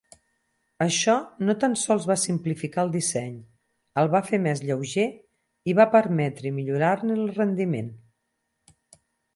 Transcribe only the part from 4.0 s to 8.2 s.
el va fer més lleuger i va permetre millorar-ne el rendiment.